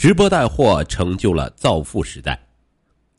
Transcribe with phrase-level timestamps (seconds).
[0.00, 2.42] 直播带货成就了造富时代。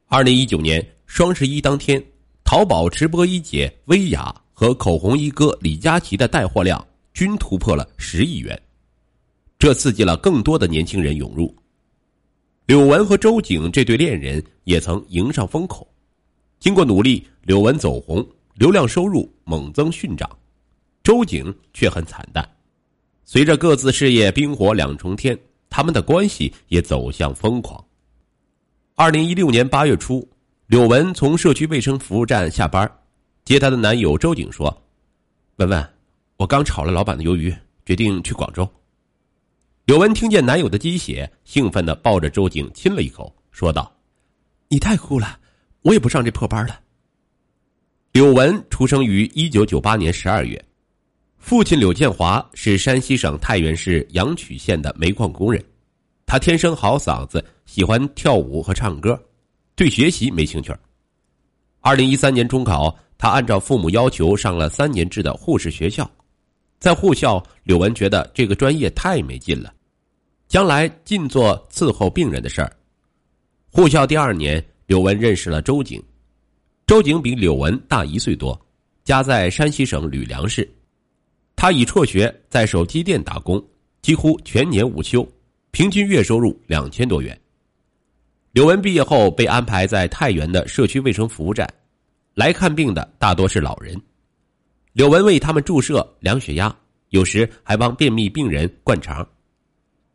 [0.08, 2.04] 二零一九年双十一当天，
[2.44, 6.84] 淘宝直播一姐薇娅和口红一哥李佳琦的带货量
[7.14, 8.60] 均突破了十亿元，
[9.60, 11.56] 这刺激了更多的年轻人涌入。
[12.66, 15.88] 柳文和周景这对恋人也曾迎上风口，
[16.60, 20.28] 经过努力，柳文走红，流量收入猛增迅涨，
[21.04, 22.44] 周景却很惨淡。
[23.24, 25.38] 随着各自事业冰火两重天，
[25.72, 27.84] 他们的关系也走向疯狂。
[28.94, 30.30] 二零一六年八月初，
[30.68, 32.92] 柳文从社区卫生服务站下班，
[33.46, 34.70] 接她的男友周景说
[35.56, 35.90] ：“文文，
[36.36, 38.70] 我刚炒了老板的鱿鱼，决定去广州。”
[39.86, 43.92] 柳文听见男友的鸡血，兴奋的抱着周景亲了一口，说道
[44.68, 45.40] ：“你太酷了，
[45.84, 46.80] 我也不上这破班了。”
[48.12, 50.64] 柳文出生于一九九八年十二月，
[51.42, 55.62] 父亲柳建华是山西省太原市阳曲县的煤矿工人，
[56.26, 59.20] 他天生好嗓子，喜欢跳舞和唱歌，
[59.76, 60.72] 对学习没兴趣。
[61.82, 66.10] 二零一三年中考，他按照父母要求上了三年制的护士学校。
[66.80, 69.74] 在护校，柳文觉得这个专业太没劲了，
[70.48, 72.72] 将来尽做伺候病人的事儿。
[73.72, 76.02] 护校第二年，柳文认识了周瑾，
[76.86, 78.58] 周瑾比柳文大一岁多，
[79.04, 80.72] 家在山西省吕梁市。
[81.62, 83.64] 他已辍学在手机店打工，
[84.02, 85.24] 几乎全年无休，
[85.70, 87.40] 平均月收入两千多元。
[88.52, 91.72] 柳文毕业后被安排在太原的社区卫生服务站，
[92.34, 93.96] 来看病的大多是老人。
[94.94, 96.76] 柳文为他们注射、量血压，
[97.10, 99.24] 有时还帮便秘病人灌肠。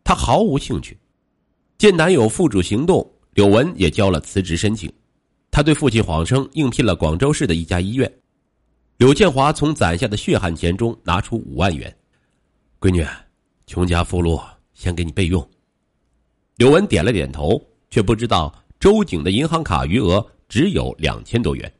[0.02, 0.98] 他毫无兴趣。
[1.78, 4.92] 见男友付诸行动，柳文也交了辞职申请。
[5.52, 8.12] 她对父亲谎称应聘了广州市的一家医院。
[8.96, 11.94] 柳建华从攒下的血汗钱中拿出五万元
[12.80, 13.06] ：“闺女，
[13.66, 14.40] 穷家富路，
[14.72, 15.46] 先给你备用。”
[16.56, 21.70] 柳文点了点头，却不知道周瑾的银行卡余额只有两千多元。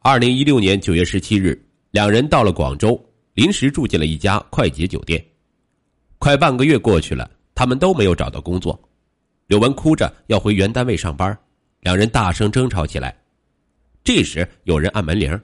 [0.00, 1.60] 二零一六年九月十七日。
[1.92, 2.98] 两人到了广州，
[3.34, 5.22] 临时住进了一家快捷酒店。
[6.16, 8.80] 快半个月过去了，他们都没有找到工作。
[9.46, 11.38] 柳文哭着要回原单位上班，
[11.80, 13.14] 两人大声争吵起来。
[14.02, 15.38] 这时有人按门铃，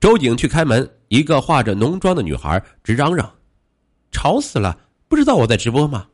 [0.00, 3.32] 周瑾去开门，一个化着浓妆的女孩直嚷嚷
[4.12, 4.78] ：“吵死了！
[5.08, 6.06] 不知道我在直播吗？”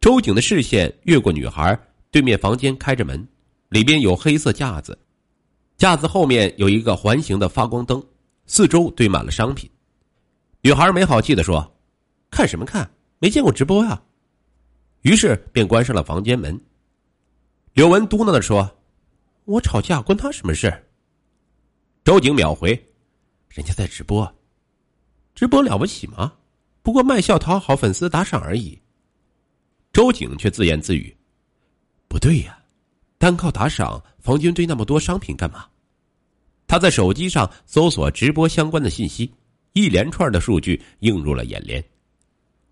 [0.00, 1.78] 周瑾的视线越过女孩，
[2.10, 3.28] 对面房间开着门，
[3.68, 4.98] 里边有黑色架子，
[5.76, 8.02] 架子后面有一个环形的发光灯。
[8.46, 9.70] 四周堆满了商品，
[10.62, 11.76] 女孩没好气的说
[12.28, 12.90] ：“看什么看？
[13.18, 14.02] 没见过直播呀！”
[15.02, 16.60] 于是便关上了房间门。
[17.74, 18.68] 柳文嘟囔的说
[19.46, 20.86] ：“我吵架关他什么事？”
[22.04, 22.70] 周瑾秒回
[23.48, 24.28] ：“人家在直播，
[25.36, 26.32] 直播了不起吗？
[26.82, 28.76] 不过卖笑讨好粉丝打赏而已。”
[29.92, 31.16] 周瑾却自言自语
[32.08, 32.58] ：“不对呀，
[33.18, 35.66] 单靠打赏，房间堆那么多商品干嘛？”
[36.66, 39.32] 他在手机上搜索直播相关的信息，
[39.72, 41.84] 一连串的数据映入了眼帘。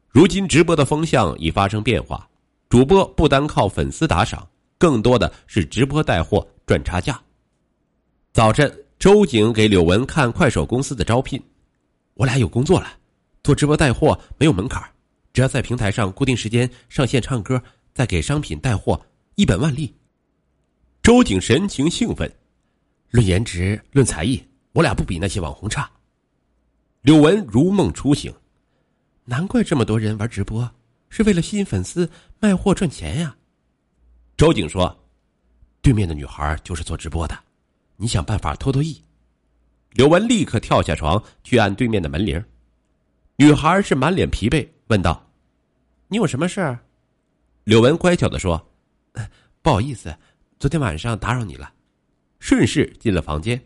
[0.08, 2.28] 如今直播的风向已发生变化，
[2.68, 7.22] 主播不单靠粉丝打赏，更多的是直播带货赚差价。
[8.32, 11.42] 早晨，周瑾给柳文看快手公司的招聘，
[12.12, 12.98] 我俩有工作了，
[13.42, 14.84] 做直播带货没有门槛，
[15.32, 17.62] 只要在平台上固定时间上线唱歌，
[17.94, 19.00] 再给商品带货，
[19.36, 19.90] 一本万利。
[21.02, 22.30] 周瑾神情兴奋。
[23.08, 24.40] 论颜值，论才艺，
[24.72, 25.90] 我俩不比那些网红差。
[27.00, 28.30] 柳文如梦初醒，
[29.24, 30.70] 难怪这么多人玩直播，
[31.08, 33.34] 是为了吸引粉丝卖货赚钱呀。
[34.36, 34.94] 周瑾说
[35.80, 37.36] ：“对面的女孩就是做直播的，
[38.00, 39.00] 你想办法偷偷意。”
[39.92, 42.42] 柳文立刻跳下床去按对面的门铃。
[43.36, 45.30] 女孩是满脸疲惫，问道
[46.08, 46.78] ：“你有什么事？”
[47.64, 48.60] 柳文乖巧的说
[49.62, 50.14] ：“不好意思，
[50.58, 51.72] 昨天晚上打扰你了。”
[52.40, 53.60] 顺势进了房间，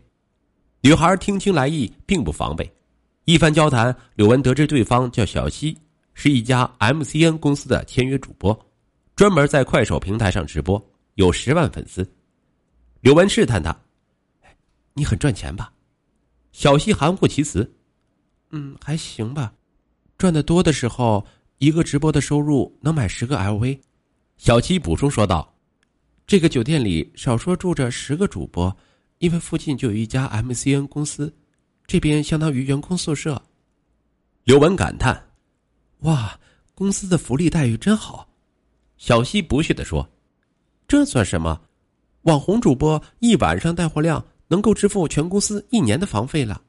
[0.81, 2.69] 女孩听清来意，并不防备。
[3.23, 5.77] 一番交谈，柳文得知对方叫小西，
[6.13, 8.57] 是一家 MCN 公司的签约主播，
[9.15, 10.83] 专门在快手平台上直播，
[11.15, 12.05] 有十万粉丝。
[12.99, 13.75] 柳文试探他
[14.95, 15.71] ：“你很赚钱吧？”
[16.51, 17.71] 小西含糊其辞
[18.49, 19.53] ：“嗯，还行吧。
[20.17, 21.23] 赚的多的时候，
[21.59, 23.79] 一个直播的收入能买十个 LV。”
[24.37, 25.53] 小七补充说道。
[26.27, 28.75] 这个酒店里少说住着十个主播，
[29.19, 31.31] 因为附近就有一家 MCN 公司，
[31.85, 33.39] 这边相当于员工宿舍。
[34.43, 35.23] 刘文感叹
[36.01, 36.39] ：“哇，
[36.73, 38.27] 公司的福利待遇真好。”
[38.97, 40.09] 小西不屑的说
[40.87, 41.61] ：“这算什么？
[42.23, 46.61] 网红主播一晚上带货量能够支付全公司一年的房费了。”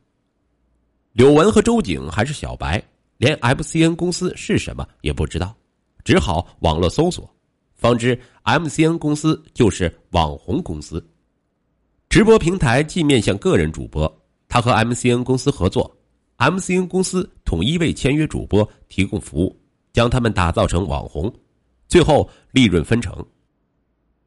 [1.13, 2.83] 柳文和周景还是小白，
[3.17, 5.57] 连 MCN 公司是什么也不知道，
[6.05, 7.29] 只好网络搜索，
[7.75, 11.03] 方知 MCN 公司就是网红公司。
[12.09, 14.11] 直播平台既面向个人主播，
[14.49, 15.95] 他和 MCN 公司合作
[16.39, 19.59] ，MCN 公司统一为签约主播提供服务，
[19.93, 21.33] 将他们打造成网红，
[21.89, 23.25] 最后利润分成。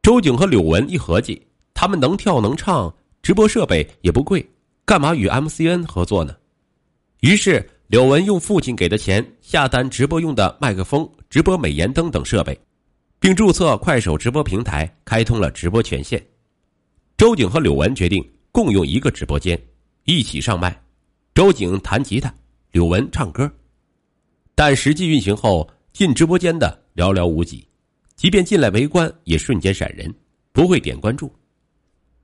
[0.02, 1.40] 周景和柳文一合计，
[1.72, 4.44] 他们能跳能唱，直播设备也不贵，
[4.84, 6.34] 干嘛与 MCN 合作呢？
[7.20, 12.58] 于是柳文用父亲给的钱下单直播用的麦克风、直播美颜灯等设备，
[13.18, 16.24] 并注册快手直播平台，开通了直播权限。
[17.18, 19.60] 周景和柳文决定共用一个直播间，
[20.04, 20.74] 一起上麦。
[21.34, 22.34] 周景弹吉他，
[22.72, 23.50] 柳文唱歌。
[24.54, 27.66] 但实际运行后，进直播间的寥寥无几，
[28.16, 30.12] 即便进来围观，也瞬间闪人，
[30.52, 31.30] 不会点关注。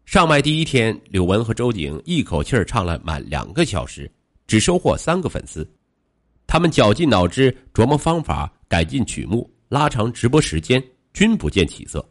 [0.07, 4.09] 上麦第一天，柳文和周景一口气唱了满两个小时。
[4.47, 5.69] 只收获三个粉丝，
[6.47, 10.81] 他们绞尽脑汁琢磨方法，改进曲目，拉长直播时间，
[11.13, 12.09] 均不见起色。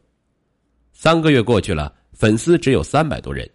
[0.92, 3.50] 三个月过去了，粉丝只有三百多人，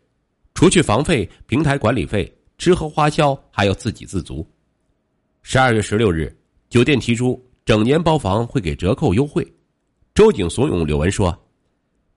[0.55, 4.49] 除去房费、平台管理费、吃喝花销，还要自给自足。
[5.43, 6.35] 十二月十六日，
[6.71, 9.47] 酒店提出整年包房会给折扣优惠，
[10.15, 11.39] 周景怂恿柳文说：“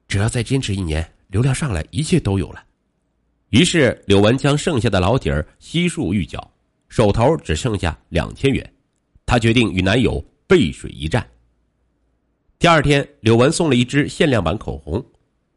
[0.07, 2.63] 只要再坚持一年，流量上来，一切都有了。”
[3.49, 6.49] 于是柳文将剩下的老底儿悉数预缴。
[6.87, 8.73] 手头只剩下两千元，
[9.25, 11.27] 她决定与男友背水一战。
[12.59, 15.03] 第二天，柳文送了一支限量版口红，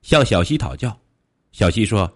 [0.00, 0.98] 向小西讨教。
[1.52, 2.10] 小西说：“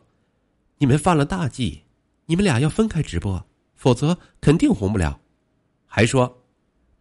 [0.79, 1.83] 你们犯了大忌，
[2.25, 5.21] 你们俩要分开直播，否则肯定红不了。”
[5.85, 6.43] 还说：“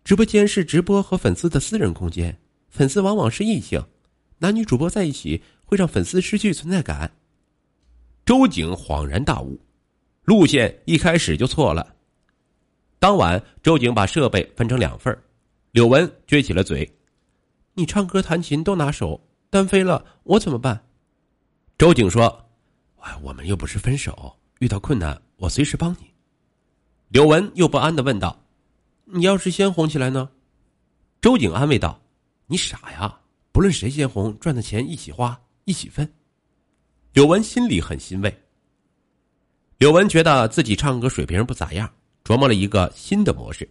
[0.04, 3.82] 直播间是直播和粉丝的私人空间，粉丝往往是异性，
[4.40, 7.12] 男女主播在一起会让粉丝失去存在感。”
[8.26, 9.60] 周景恍然大悟，
[10.24, 11.96] 路线一开始就错了。
[12.98, 15.16] 当晚，周景把设备分成两份
[15.72, 16.92] 柳文撅起了嘴
[17.76, 19.22] ：“你唱歌弹琴都拿手，
[19.52, 20.84] 单飞了我怎么办？”
[21.78, 22.50] 周景说
[23.02, 26.10] ：“哎，我们又不是分手，遇到困难我随时帮你。”
[27.10, 28.44] 柳文又不安的问道
[29.06, 30.30] ：“你要是先红起来呢？”
[31.22, 32.02] 周景安慰道
[32.48, 33.20] ：“你傻呀，
[33.52, 35.40] 不论谁先红，赚的钱一起花，
[35.70, 36.12] 一起分。”
[37.14, 38.36] 柳文心里很欣慰。
[39.78, 41.90] 柳文觉得自己唱歌水平不咋样。
[42.26, 43.68] 琢磨了一个新的模式，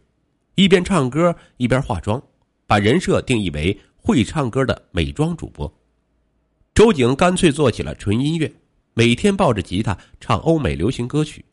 [0.56, 2.20] 一边唱歌一边化妆，
[2.66, 5.72] 把人设定义为会唱歌的美妆主播。
[6.74, 8.52] 周景干脆做起了纯音乐，
[8.94, 11.44] 每天抱着吉他唱欧美流行歌曲。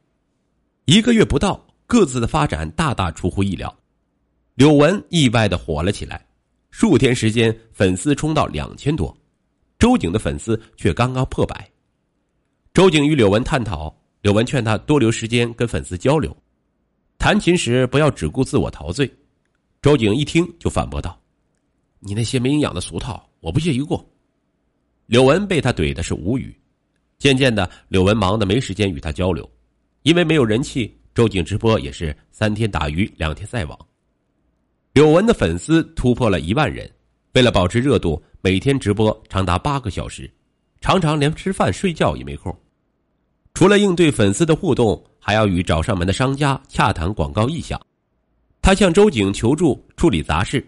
[0.86, 3.78] 一个月不到，各自的发展大大出乎意料。
[4.56, 6.26] 柳文意外的火了起来，
[6.72, 9.16] 数天时间粉丝冲到两千多，
[9.78, 11.70] 周景的粉丝却刚刚破百。
[12.74, 16.36] 周景与柳文探讨，柳文劝他多留时间跟粉丝交流。
[17.18, 19.10] 弹琴时不要只顾自我陶醉，
[19.82, 21.20] 周景一听就反驳道
[22.00, 24.04] ：“你那些没营养的俗套，我不屑一顾。”
[25.08, 26.56] 柳文被他怼的是无语。
[27.18, 29.50] 渐渐的，柳文忙得没时间与他交流，
[30.04, 33.80] 因为没有人气，周景直播也是三天打鱼两天晒网。
[34.92, 36.92] 柳文的粉丝突破了一万人，
[37.34, 40.32] 为了保持热度，每天直播长达八个小时，
[40.80, 42.56] 常常连吃饭睡觉也没空。
[43.56, 47.82] 除了应对粉丝的互动，还要与找上门的商家洽谈广告意向。
[48.62, 50.64] 他向周景求助处理杂事，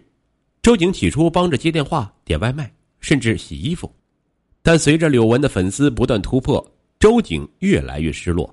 [0.60, 3.88] 周景起初帮着接电话、点外卖，甚至洗衣服。
[4.60, 8.52] 但随着柳文的粉丝不断突破，周景越来越失落。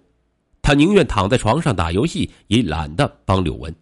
[0.62, 3.76] 他宁愿躺在床上打游戏，也懒得帮柳文。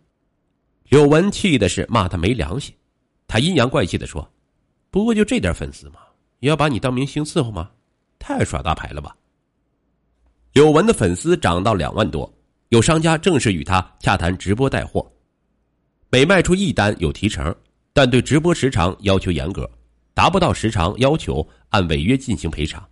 [0.87, 2.73] 柳文气的是骂他没良心，
[3.27, 4.25] 他阴阳怪气的说
[4.93, 5.95] ：“不过就这点粉丝嘛，
[6.37, 7.71] 也要把你当明星伺候吗？
[8.19, 9.17] 太耍大牌了吧！”
[10.53, 12.31] 柳文的粉丝涨到两万多，
[12.69, 15.11] 有商家正式与他洽谈直播带货，
[16.11, 17.53] 每卖出一单有提成，
[17.91, 19.67] 但对直播时长要求严格，
[20.13, 22.87] 达不到时长要求按违约进行赔偿。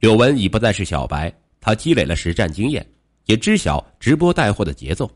[0.00, 2.86] 柳文已不再是小白，他积累了实战经验，
[3.24, 5.10] 也知晓直播带货的节奏，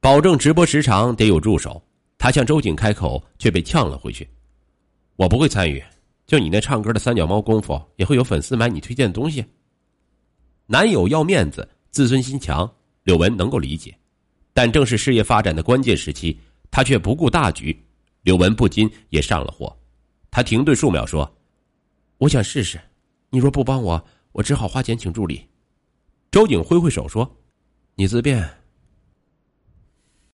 [0.00, 1.84] 保证直播时长得有助手。
[2.16, 4.26] 他向周景开口，却被呛了回去
[5.18, 5.82] ：“我不会参与，
[6.28, 9.44] 就你那唱歌的三脚猫功夫，也会有粉丝买你推荐的东西。”
[10.66, 12.72] 男友要面子，自尊心强，
[13.02, 13.98] 柳文能够理解，
[14.52, 16.38] 但正是事业发展的关键时期，
[16.70, 17.76] 他却不顾大局，
[18.22, 19.76] 柳文不禁也上了火。
[20.30, 21.28] 他停顿数秒说
[22.18, 22.80] ：“我想试试，
[23.30, 25.44] 你若不帮我，我只好花钱请助理。”
[26.30, 27.28] 周景挥挥手说
[27.96, 28.48] ：“你自便。”